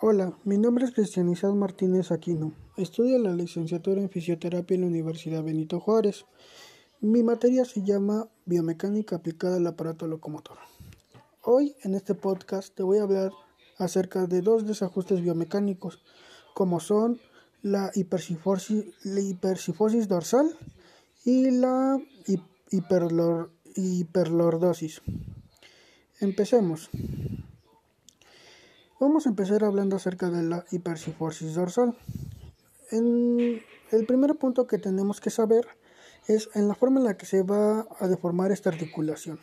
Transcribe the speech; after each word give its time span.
Hola, 0.00 0.32
mi 0.44 0.58
nombre 0.58 0.84
es 0.84 0.92
Cristianizad 0.92 1.54
Martínez 1.54 2.12
Aquino. 2.12 2.52
Estudio 2.76 3.18
la 3.18 3.34
licenciatura 3.34 4.00
en 4.00 4.08
fisioterapia 4.08 4.76
en 4.76 4.82
la 4.82 4.86
Universidad 4.86 5.42
Benito 5.42 5.80
Juárez. 5.80 6.24
Mi 7.00 7.24
materia 7.24 7.64
se 7.64 7.82
llama 7.82 8.28
Biomecánica 8.44 9.16
aplicada 9.16 9.56
al 9.56 9.66
aparato 9.66 10.06
locomotor. 10.06 10.56
Hoy 11.42 11.74
en 11.82 11.96
este 11.96 12.14
podcast 12.14 12.72
te 12.76 12.84
voy 12.84 12.98
a 12.98 13.02
hablar 13.02 13.32
acerca 13.76 14.28
de 14.28 14.40
dos 14.40 14.68
desajustes 14.68 15.20
biomecánicos, 15.20 16.04
como 16.54 16.78
son 16.78 17.18
la 17.62 17.90
hipersifosis, 17.92 18.86
dorsal 20.06 20.56
y 21.24 21.50
la 21.50 21.98
hiperlordosis. 22.70 25.02
Empecemos. 26.20 26.88
Vamos 29.00 29.26
a 29.26 29.28
empezar 29.28 29.62
hablando 29.62 29.94
acerca 29.94 30.28
de 30.28 30.42
la 30.42 30.64
hipersifosis 30.72 31.54
dorsal. 31.54 31.96
En 32.90 33.62
el 33.92 34.06
primer 34.06 34.34
punto 34.34 34.66
que 34.66 34.78
tenemos 34.78 35.20
que 35.20 35.30
saber 35.30 35.68
es 36.26 36.50
en 36.54 36.66
la 36.66 36.74
forma 36.74 36.98
en 36.98 37.04
la 37.04 37.16
que 37.16 37.24
se 37.24 37.44
va 37.44 37.86
a 38.00 38.08
deformar 38.08 38.50
esta 38.50 38.70
articulación. 38.70 39.38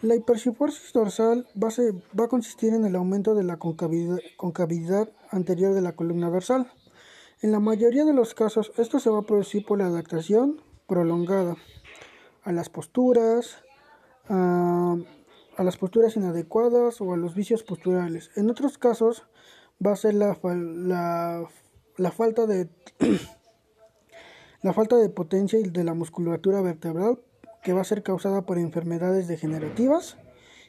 La 0.00 0.14
hipersifosis 0.16 0.90
dorsal 0.94 1.46
va 1.62 1.68
a, 1.68 2.18
va 2.18 2.24
a 2.24 2.28
consistir 2.28 2.72
en 2.72 2.86
el 2.86 2.96
aumento 2.96 3.34
de 3.34 3.44
la 3.44 3.58
concavidad, 3.58 4.16
concavidad 4.38 5.10
anterior 5.30 5.74
de 5.74 5.82
la 5.82 5.92
columna 5.92 6.30
dorsal. 6.30 6.72
En 7.42 7.52
la 7.52 7.60
mayoría 7.60 8.06
de 8.06 8.14
los 8.14 8.32
casos, 8.32 8.72
esto 8.78 8.98
se 9.00 9.10
va 9.10 9.18
a 9.18 9.26
producir 9.26 9.66
por 9.66 9.80
la 9.80 9.86
adaptación 9.88 10.62
prolongada 10.86 11.56
a 12.42 12.52
las 12.52 12.70
posturas, 12.70 13.58
a 14.30 14.96
a 15.56 15.64
las 15.64 15.76
posturas 15.76 16.16
inadecuadas 16.16 17.00
o 17.00 17.12
a 17.12 17.16
los 17.16 17.34
vicios 17.34 17.62
posturales. 17.62 18.30
En 18.36 18.50
otros 18.50 18.78
casos 18.78 19.24
va 19.84 19.92
a 19.92 19.96
ser 19.96 20.14
la, 20.14 20.38
la, 21.96 22.10
falta 22.10 22.46
de 22.46 22.68
la 24.62 24.72
falta 24.72 24.96
de 24.96 25.08
potencia 25.08 25.58
de 25.62 25.84
la 25.84 25.94
musculatura 25.94 26.60
vertebral 26.60 27.18
que 27.62 27.72
va 27.72 27.80
a 27.80 27.84
ser 27.84 28.02
causada 28.02 28.42
por 28.42 28.58
enfermedades 28.58 29.28
degenerativas 29.28 30.16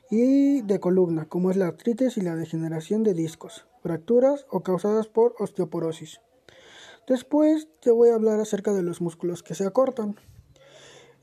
y 0.10 0.62
de 0.62 0.80
columna, 0.80 1.26
como 1.26 1.50
es 1.50 1.58
la 1.58 1.68
artritis 1.68 2.18
y 2.18 2.22
la 2.22 2.36
degeneración 2.36 3.04
de 3.04 3.14
discos, 3.14 3.66
fracturas 3.82 4.46
o 4.50 4.62
causadas 4.62 5.08
por 5.08 5.36
osteoporosis. 5.40 6.22
Después 7.08 7.68
te 7.82 7.92
voy 7.92 8.10
a 8.10 8.16
hablar 8.16 8.40
acerca 8.40 8.74
de 8.74 8.84
los 8.84 9.02
músculos 9.02 9.44
que 9.44 9.56
se 9.56 9.66
acortan. 9.66 10.16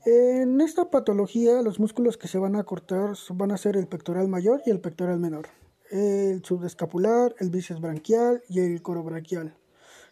En 0.03 0.61
esta 0.61 0.89
patología 0.89 1.61
los 1.61 1.79
músculos 1.79 2.17
que 2.17 2.27
se 2.27 2.39
van 2.39 2.55
a 2.55 2.63
cortar 2.63 3.13
van 3.35 3.51
a 3.51 3.57
ser 3.57 3.77
el 3.77 3.85
pectoral 3.87 4.27
mayor 4.27 4.63
y 4.65 4.71
el 4.71 4.79
pectoral 4.79 5.19
menor, 5.19 5.49
el 5.91 6.43
subescapular, 6.43 7.35
el 7.37 7.51
bíceps 7.51 7.79
branquial 7.79 8.41
y 8.49 8.61
el 8.61 8.81
coro 8.81 9.03
braquial, 9.03 9.53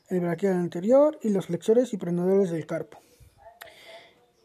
el 0.09 0.19
braquial 0.19 0.53
anterior 0.53 1.17
y 1.23 1.29
los 1.29 1.47
flexores 1.47 1.91
y 1.93 1.97
prenodores 1.97 2.51
del 2.51 2.67
carpo. 2.67 2.99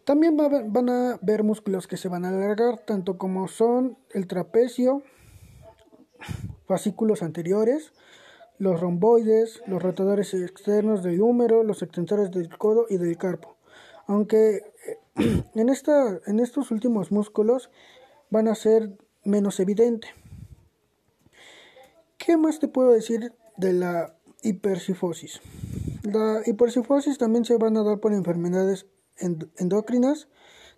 También 0.04 0.34
van 0.34 0.88
a 0.88 1.18
ver 1.20 1.42
músculos 1.42 1.86
que 1.86 1.98
se 1.98 2.08
van 2.08 2.24
a 2.24 2.30
alargar, 2.30 2.78
tanto 2.78 3.18
como 3.18 3.46
son 3.46 3.98
el 4.12 4.26
trapecio, 4.26 5.02
fascículos 6.66 7.22
anteriores, 7.22 7.92
los 8.56 8.80
romboides, 8.80 9.60
los 9.66 9.82
rotadores 9.82 10.32
externos 10.32 11.02
del 11.02 11.20
húmero, 11.20 11.64
los 11.64 11.82
extensores 11.82 12.30
del 12.30 12.48
codo 12.56 12.86
y 12.88 12.96
del 12.96 13.18
carpo. 13.18 13.56
Aunque 14.06 14.62
en, 15.54 15.68
esta, 15.68 16.20
en 16.26 16.40
estos 16.40 16.70
últimos 16.70 17.12
músculos 17.12 17.70
van 18.30 18.48
a 18.48 18.54
ser 18.54 18.96
menos 19.24 19.60
evidente. 19.60 20.08
¿Qué 22.18 22.36
más 22.36 22.58
te 22.58 22.68
puedo 22.68 22.90
decir 22.90 23.32
de 23.56 23.72
la 23.72 24.16
hipersifosis? 24.42 25.40
La 26.02 26.42
hipersifosis 26.44 27.18
también 27.18 27.44
se 27.44 27.56
van 27.56 27.76
a 27.76 27.82
dar 27.82 28.00
por 28.00 28.12
enfermedades 28.12 28.86
endocrinas, 29.18 30.28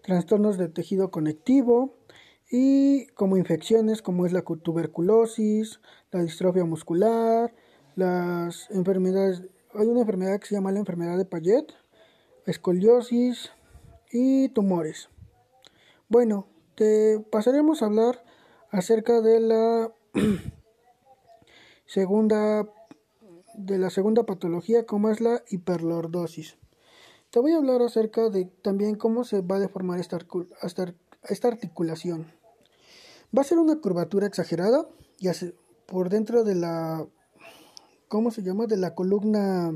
trastornos 0.03 0.59
de 0.59 0.69
tejido 0.69 1.11
conectivo 1.11 1.95
y 2.51 3.07
como 3.09 3.37
infecciones 3.37 4.03
como 4.03 4.27
es 4.27 4.33
la 4.33 4.43
tuberculosis, 4.43 5.81
la 6.13 6.23
distrofia 6.23 6.65
muscular, 6.65 7.55
las 7.97 8.71
enfermedades, 8.71 9.43
hay 9.75 9.87
una 9.87 10.01
enfermedad 10.01 10.39
que 10.39 10.47
se 10.47 10.55
llama 10.55 10.73
la 10.73 10.79
enfermedad 10.79 11.17
de 11.17 11.25
Payet, 11.25 11.73
escoliosis, 12.45 13.51
y 14.11 14.49
tumores. 14.51 15.09
Bueno, 16.09 16.47
te 16.75 17.21
pasaremos 17.31 17.83
a 17.83 17.87
hablar 17.87 18.23
acerca 18.71 19.21
de 19.21 19.41
la 19.41 19.93
segunda 21.87 22.69
de 23.55 23.79
la 23.79 23.91
segunda 23.91 24.25
patología 24.25 24.85
como 24.85 25.11
es 25.11 25.21
la 25.21 25.43
hiperlordosis. 25.49 26.59
Te 27.31 27.41
voy 27.41 27.53
a 27.53 27.57
hablar 27.57 27.83
acerca 27.83 28.29
de 28.29 28.45
también 28.63 28.97
cómo 28.97 29.25
se 29.25 29.41
va 29.41 29.57
a 29.57 29.61
deformar 29.61 29.99
esta, 29.99 31.49
articulación. 31.49 32.33
Va 33.37 33.41
a 33.41 33.45
ser 33.45 33.59
una 33.59 33.81
curvatura 33.81 34.27
exagerada 34.27 34.87
y 35.19 35.29
por 35.87 36.11
dentro 36.11 36.45
de 36.45 36.55
la 36.55 37.07
¿cómo 38.09 38.31
se 38.31 38.43
llama? 38.43 38.67
de 38.67 38.77
la 38.77 38.95
columna 38.95 39.73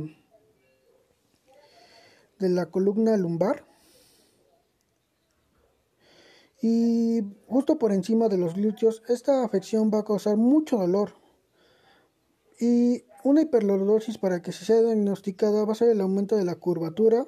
de 2.38 2.48
la 2.48 2.66
columna 2.66 3.16
lumbar 3.16 3.69
y 6.62 7.22
justo 7.48 7.78
por 7.78 7.92
encima 7.92 8.28
de 8.28 8.38
los 8.38 8.54
glúteos 8.54 9.02
esta 9.08 9.44
afección 9.44 9.90
va 9.92 10.00
a 10.00 10.04
causar 10.04 10.36
mucho 10.36 10.76
dolor 10.76 11.14
y 12.58 13.04
una 13.24 13.42
hiperlordosis 13.42 14.18
para 14.18 14.42
que 14.42 14.52
se 14.52 14.64
sea 14.64 14.80
diagnosticada 14.80 15.64
va 15.64 15.72
a 15.72 15.76
ser 15.76 15.90
el 15.90 16.00
aumento 16.00 16.36
de 16.36 16.44
la 16.44 16.56
curvatura 16.56 17.26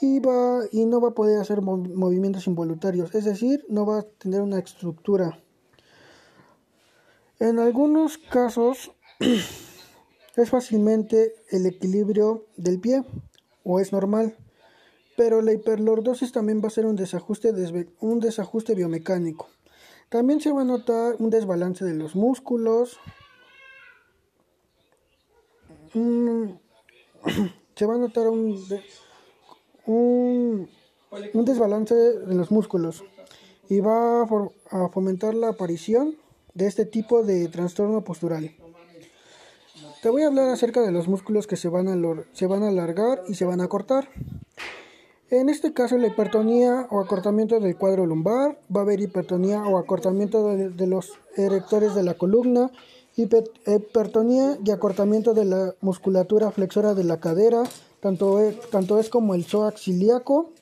y, 0.00 0.20
va, 0.20 0.64
y 0.72 0.84
no 0.86 1.00
va 1.00 1.10
a 1.10 1.14
poder 1.14 1.40
hacer 1.40 1.62
movimientos 1.62 2.46
involuntarios, 2.46 3.14
es 3.14 3.24
decir, 3.24 3.64
no 3.68 3.86
va 3.86 4.00
a 4.00 4.02
tener 4.02 4.42
una 4.42 4.58
estructura. 4.58 5.38
En 7.38 7.58
algunos 7.58 8.18
casos 8.18 8.92
es 10.36 10.50
fácilmente 10.50 11.34
el 11.50 11.66
equilibrio 11.66 12.46
del 12.56 12.80
pie 12.80 13.04
o 13.64 13.80
es 13.80 13.92
normal. 13.92 14.36
Pero 15.16 15.42
la 15.42 15.52
hiperlordosis 15.52 16.32
también 16.32 16.60
va 16.62 16.68
a 16.68 16.70
ser 16.70 16.86
un 16.86 16.96
desajuste, 16.96 17.52
un 18.00 18.20
desajuste 18.20 18.74
biomecánico. 18.74 19.48
También 20.08 20.40
se 20.40 20.52
va 20.52 20.62
a 20.62 20.64
notar 20.64 21.16
un 21.18 21.30
desbalance 21.30 21.84
de 21.84 21.94
los 21.94 22.14
músculos. 22.14 22.98
Mm, 25.94 26.50
se 27.74 27.86
va 27.86 27.94
a 27.94 27.98
notar 27.98 28.28
un, 28.28 28.58
un, 29.86 30.68
desbalance 31.44 31.94
de 31.94 32.34
los 32.34 32.50
músculos 32.50 33.04
y 33.68 33.80
va 33.80 34.22
a, 34.22 34.88
fomentar 34.88 35.34
la 35.34 35.48
aparición 35.48 36.16
de 36.54 36.66
este 36.66 36.86
tipo 36.86 37.22
de 37.22 37.48
trastorno 37.48 38.02
postural. 38.02 38.54
Te 40.02 40.10
voy 40.10 40.22
a 40.22 40.28
hablar 40.28 40.48
acerca 40.50 40.82
de 40.82 40.92
los 40.92 41.08
músculos 41.08 41.46
que 41.46 41.56
se 41.56 41.68
van 41.68 41.88
a, 41.88 42.24
se 42.32 42.46
van 42.46 42.62
a 42.62 42.68
alargar 42.68 43.22
y 43.28 43.34
se 43.34 43.44
van 43.44 43.60
a 43.60 43.68
cortar. 43.68 44.08
En 45.28 45.48
este 45.48 45.72
caso, 45.72 45.98
la 45.98 46.06
hipertonía 46.06 46.86
o 46.88 47.00
acortamiento 47.00 47.58
del 47.58 47.76
cuadro 47.76 48.06
lumbar, 48.06 48.60
va 48.74 48.80
a 48.80 48.84
haber 48.84 49.00
hipertonía 49.00 49.60
o 49.64 49.76
acortamiento 49.76 50.54
de, 50.54 50.86
los 50.86 51.14
erectores 51.36 51.96
de 51.96 52.04
la 52.04 52.14
columna, 52.14 52.70
hipertonía 53.16 54.56
y 54.64 54.70
acortamiento 54.70 55.34
de 55.34 55.44
la 55.44 55.74
musculatura 55.80 56.52
flexora 56.52 56.94
de 56.94 57.02
la 57.02 57.18
cadera, 57.18 57.64
tanto 57.98 58.38
es, 58.38 58.60
tanto 58.70 59.00
es 59.00 59.08
como 59.08 59.34
el 59.34 59.44
psoas 59.44 59.88
ilíaco, 59.88 60.52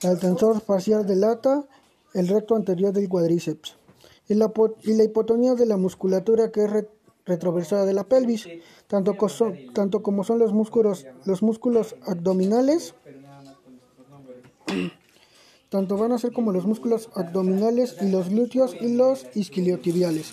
el 0.00 0.18
tensor 0.18 0.62
facial 0.62 1.06
de 1.06 1.16
lata, 1.16 1.66
el 2.14 2.28
recto 2.28 2.56
anterior 2.56 2.94
del 2.94 3.10
cuádriceps, 3.10 3.76
y 4.26 4.34
la, 4.34 4.50
y 4.84 4.94
la 4.94 5.04
hipotonía 5.04 5.54
de 5.54 5.66
la 5.66 5.76
musculatura 5.76 6.50
que 6.50 6.64
es 6.64 6.70
retroversada 7.26 7.84
de 7.84 7.92
la 7.92 8.04
pelvis, 8.04 8.48
tanto, 8.86 9.14
tanto 9.74 10.02
como 10.02 10.24
son 10.24 10.38
los 10.38 10.54
músculos, 10.54 11.04
los 11.26 11.42
músculos 11.42 11.94
abdominales, 12.06 12.94
tanto 15.70 15.96
van 15.96 16.12
a 16.12 16.18
ser 16.18 16.32
como 16.32 16.52
los 16.52 16.66
músculos 16.66 17.10
abdominales 17.14 17.96
y 18.00 18.10
los 18.10 18.28
glúteos 18.28 18.74
y 18.80 18.94
los 18.94 19.26
isquiotibiales. 19.34 20.32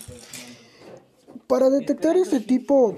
Para 1.48 1.70
detectar 1.70 2.18
este 2.18 2.40
tipo 2.40 2.98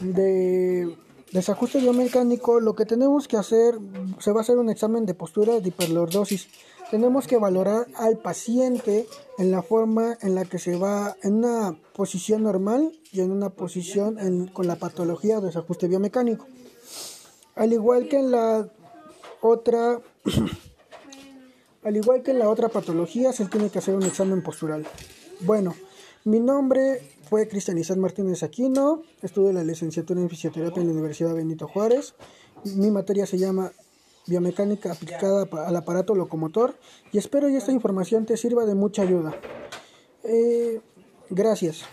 de 0.00 0.96
desajuste 1.32 1.80
biomecánico, 1.80 2.60
lo 2.60 2.74
que 2.74 2.84
tenemos 2.84 3.28
que 3.28 3.36
hacer, 3.36 3.78
se 4.18 4.32
va 4.32 4.40
a 4.40 4.42
hacer 4.42 4.58
un 4.58 4.70
examen 4.70 5.06
de 5.06 5.14
postura 5.14 5.60
de 5.60 5.68
hiperlordosis. 5.68 6.48
Tenemos 6.90 7.26
que 7.26 7.36
valorar 7.36 7.86
al 7.96 8.18
paciente 8.18 9.06
en 9.38 9.50
la 9.50 9.62
forma 9.62 10.16
en 10.22 10.34
la 10.34 10.44
que 10.44 10.58
se 10.58 10.76
va 10.76 11.16
en 11.22 11.34
una 11.34 11.76
posición 11.92 12.44
normal 12.44 12.92
y 13.12 13.20
en 13.20 13.30
una 13.30 13.50
posición 13.50 14.48
con 14.52 14.66
la 14.66 14.76
patología 14.76 15.40
de 15.40 15.46
desajuste 15.46 15.88
biomecánico. 15.88 16.46
Al 17.56 17.72
igual 17.72 18.08
que 18.08 18.18
en 18.18 18.30
la 18.30 18.68
otra 19.40 20.00
Al 21.88 21.96
igual 21.96 22.22
que 22.22 22.32
en 22.32 22.38
la 22.38 22.50
otra 22.50 22.68
patología, 22.68 23.32
se 23.32 23.46
tiene 23.46 23.70
que 23.70 23.78
hacer 23.78 23.94
un 23.94 24.02
examen 24.02 24.42
postural. 24.42 24.86
Bueno, 25.40 25.74
mi 26.24 26.38
nombre 26.38 27.00
fue 27.30 27.48
Cristian 27.48 27.78
Martínez 27.98 28.42
Aquino, 28.42 29.04
estudio 29.22 29.54
la 29.54 29.64
licenciatura 29.64 30.20
en 30.20 30.28
fisioterapia 30.28 30.82
en 30.82 30.88
la 30.88 30.92
Universidad 30.92 31.34
Benito 31.34 31.66
Juárez. 31.66 32.12
Mi 32.62 32.90
materia 32.90 33.24
se 33.24 33.38
llama 33.38 33.72
biomecánica 34.26 34.92
aplicada 34.92 35.48
al 35.64 35.76
aparato 35.76 36.14
locomotor 36.14 36.74
y 37.10 37.16
espero 37.16 37.48
que 37.48 37.56
esta 37.56 37.72
información 37.72 38.26
te 38.26 38.36
sirva 38.36 38.66
de 38.66 38.74
mucha 38.74 39.00
ayuda. 39.00 39.34
Eh, 40.24 40.82
gracias. 41.30 41.84